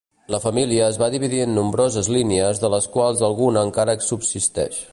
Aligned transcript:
La 0.35 0.37
família 0.43 0.85
es 0.93 0.95
va 1.01 1.09
dividir 1.15 1.41
en 1.43 1.53
nombroses 1.57 2.09
línies 2.15 2.63
de 2.63 2.71
les 2.77 2.89
quals 2.97 3.21
alguna 3.29 3.65
encara 3.69 3.97
subsisteix. 4.07 4.81